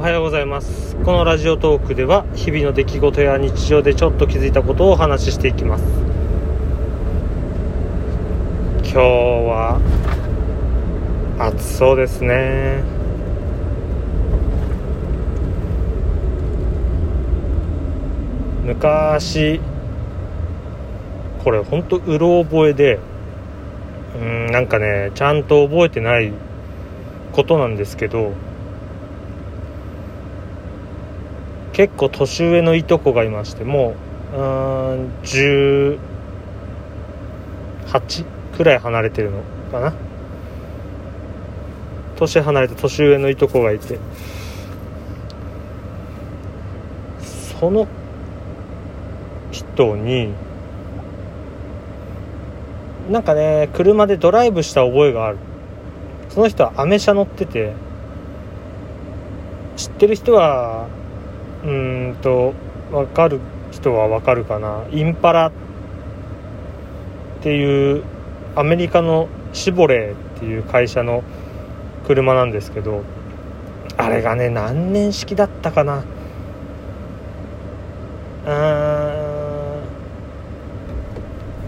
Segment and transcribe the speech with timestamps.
[0.00, 0.96] おはようございます。
[1.04, 5.84] このラジオトークでは日々の出来事や日常でちょっと気づいたことをお話ししていきます。
[8.82, 9.78] 今日は
[11.38, 12.82] 暑そうですね。
[18.64, 19.60] 昔
[21.44, 22.98] これほんとうろ覚えで
[24.18, 26.32] うんなんかねちゃんと覚えてない
[27.32, 28.32] ことなんですけど
[31.72, 33.94] 結構年上のいとこがいましても
[34.34, 35.98] ううん18
[38.56, 39.92] くらい離れてるのかな。
[42.16, 43.98] 年離れて年上のいとこがいて。
[47.58, 47.86] その
[49.52, 50.32] 人に
[53.10, 55.38] なんかね車でドライブした覚えがある。
[56.30, 57.72] その人はアメ車乗ってて
[59.76, 60.88] 知ってる人は
[61.64, 62.54] うんと
[62.90, 63.40] 分かる
[63.70, 64.84] 人は分かるかな。
[64.90, 65.52] インパラっ
[67.42, 68.04] ていう
[68.56, 71.22] アメリカのシボレーっていう会社の
[72.06, 73.04] 車なんですけど
[73.96, 76.04] あれがね何年式だったかな。
[78.46, 78.80] うん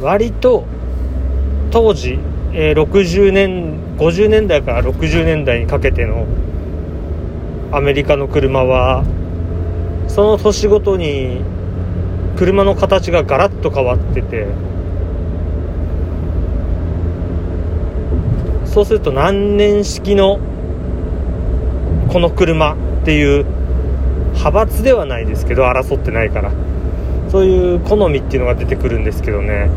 [0.00, 0.64] 割と
[1.70, 2.18] 当時、
[2.52, 6.26] えー60年50年代から60年代にかけての
[7.72, 9.04] アメリカの車は
[10.08, 11.40] その年ごとに
[12.36, 14.46] 車の形がガラッと変わってて
[18.64, 20.38] そうすると何年式の
[22.12, 23.44] この車っていう
[24.32, 26.52] 派閥ではないですけど争ってないから
[27.30, 29.68] そういう好みっていうのが出てくるんですけどね。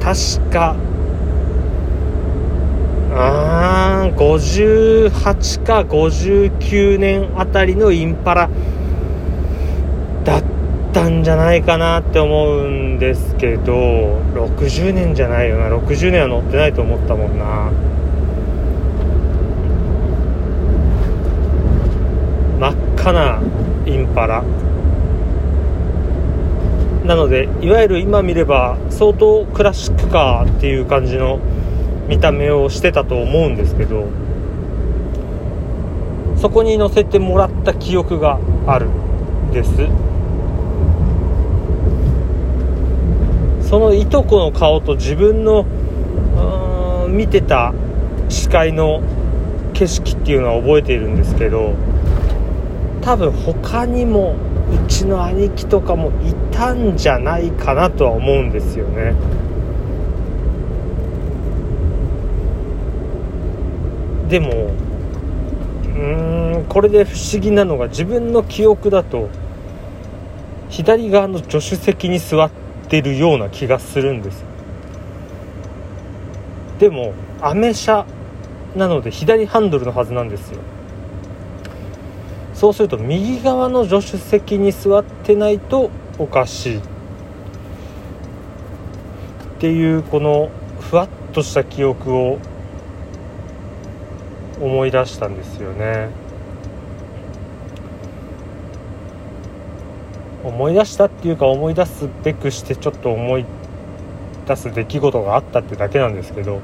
[0.00, 0.76] 確か
[3.12, 8.50] あー58か59年あたりのインパラ
[10.90, 13.72] ったんじゃないかなって思うんですけど
[14.34, 15.68] 60年じゃないよな。
[15.68, 17.70] 60年は乗ってないと思ったもんな。
[22.58, 23.40] 真っ赤な
[23.86, 24.42] インパラ。
[27.04, 31.38] なのでいわゆる今見れば相当クラシックカーっていう感じの
[32.08, 34.08] 見た目をしてたと思うんですけど
[36.36, 40.09] そこに乗せてもらった記憶があるんです。
[43.70, 45.64] そのいとこの顔と自分の
[47.08, 47.72] 見てた
[48.28, 49.00] 視界の
[49.74, 51.74] 景色っていうのは覚えているんですけど
[53.00, 54.34] 多分他にも
[54.72, 59.14] うちの兄貴とかもいたんじゃないかなとは思うんですよね。
[64.28, 69.28] でもうーんこれで不思議なのが自分の記憶だと
[70.68, 72.50] 左側の助手席に座っ
[72.90, 74.44] てるような気がするんです
[76.78, 78.04] でもアメ車
[78.74, 80.60] なので左ハンドルのはずなんですよ。
[82.54, 86.78] そうすると右側の助手席に座ってないとおかしい。
[86.78, 86.82] っ
[89.58, 90.50] ていうこの
[90.80, 92.38] ふわっとした記憶を
[94.60, 96.08] 思い出したんですよね。
[100.44, 103.44] 思い出したっていうか思い出すべくしてちょっと思い
[104.46, 106.60] 出す出来事があったってだけなんですけど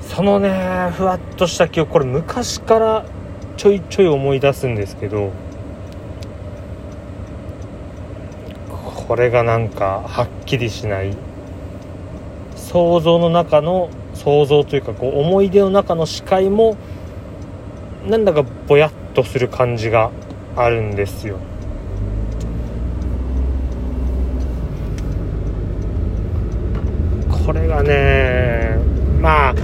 [0.00, 3.04] そのねふわっとした記憶これ昔から
[3.56, 5.30] ちょいちょい思い出すんですけど
[9.08, 11.16] これがなんかはっきりしない
[12.56, 16.76] 想像の中の想像というかこう思い出の中の視界も
[18.06, 20.10] なんだかぼやっとする感じが
[20.56, 21.38] あるんですよ。
[27.48, 28.76] これがね
[29.22, 29.54] まあ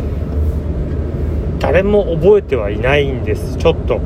[1.58, 3.58] 誰も覚えてはいないんです。
[3.58, 4.00] ちょっと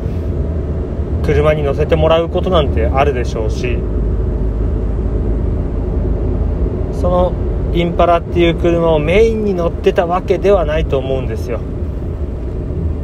[1.24, 3.78] 車に乗せてもらうことなんてあるでしょうし。
[6.92, 7.32] その
[7.72, 11.60] インパラっていう車をメインに乗ってたわけではないと思うんですよ。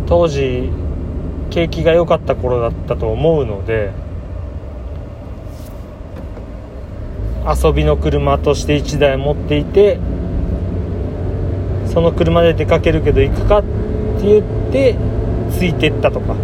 [0.09, 0.71] 当時
[1.51, 3.93] 景気が良かった頃だったと思うので
[7.47, 10.01] 遊びの車として1台持っていて
[11.95, 14.43] その車で出かけるけど行くかって言っ
[14.73, 14.97] て
[15.51, 16.35] ついてったとか。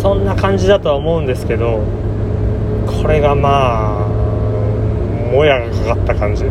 [0.00, 1.80] そんな感じだとは思うんですけど
[2.86, 4.08] これがまあ
[5.32, 6.44] もやがかかった感じ。
[6.44, 6.50] ね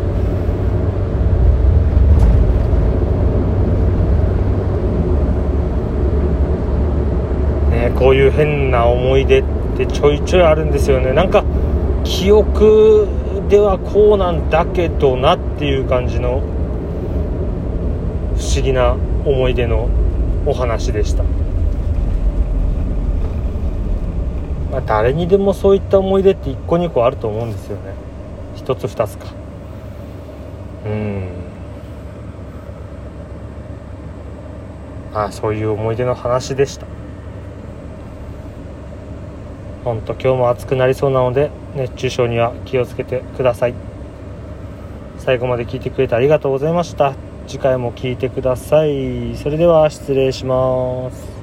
[7.98, 9.44] こういう変な思い出っ
[9.78, 11.14] てちょいちょいあるんですよね。
[11.14, 11.46] なんか
[12.04, 13.08] 記憶
[13.48, 16.42] ではこうなんだけどなっていう感じの。
[18.38, 18.94] 不思議な
[19.26, 19.90] 思い出の
[20.46, 21.24] お話でした、
[24.72, 27.94] まあ、誰にでもそういった思い出って1個2個あると思うんですよね。
[28.58, 29.28] 1つ2つか。
[30.86, 31.28] うん。
[35.14, 36.86] まあそういう思い出の話でした。
[39.84, 43.74] 本当今日も暑くなりそうなので熱中症には気をつけてください。
[45.18, 47.27] 最後まで聞いてくれてありがとうございました。
[47.48, 49.36] 次回も聴いてください。
[49.38, 51.37] それでは失礼します。